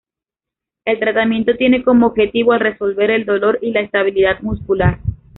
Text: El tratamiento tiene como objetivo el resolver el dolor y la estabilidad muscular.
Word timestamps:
El 0.83 0.97
tratamiento 0.99 1.53
tiene 1.55 1.83
como 1.83 2.07
objetivo 2.07 2.55
el 2.55 2.59
resolver 2.59 3.11
el 3.11 3.23
dolor 3.23 3.59
y 3.61 3.69
la 3.71 3.81
estabilidad 3.81 4.41
muscular. 4.41 4.99